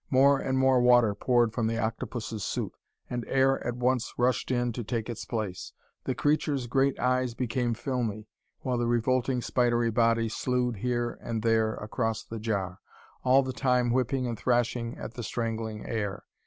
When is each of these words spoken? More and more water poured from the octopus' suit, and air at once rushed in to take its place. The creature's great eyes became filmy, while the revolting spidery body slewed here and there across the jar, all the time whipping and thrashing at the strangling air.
More 0.09 0.39
and 0.39 0.57
more 0.57 0.81
water 0.81 1.13
poured 1.13 1.53
from 1.53 1.67
the 1.67 1.77
octopus' 1.77 2.43
suit, 2.43 2.73
and 3.07 3.23
air 3.27 3.63
at 3.63 3.75
once 3.75 4.11
rushed 4.17 4.49
in 4.49 4.73
to 4.73 4.83
take 4.83 5.11
its 5.11 5.25
place. 5.25 5.73
The 6.05 6.15
creature's 6.15 6.65
great 6.65 6.99
eyes 6.99 7.35
became 7.35 7.75
filmy, 7.75 8.27
while 8.61 8.79
the 8.79 8.87
revolting 8.87 9.43
spidery 9.43 9.91
body 9.91 10.27
slewed 10.27 10.77
here 10.77 11.19
and 11.21 11.43
there 11.43 11.75
across 11.75 12.23
the 12.23 12.39
jar, 12.39 12.79
all 13.23 13.43
the 13.43 13.53
time 13.53 13.91
whipping 13.91 14.25
and 14.25 14.39
thrashing 14.39 14.97
at 14.97 15.13
the 15.13 15.21
strangling 15.21 15.85
air. 15.85 16.25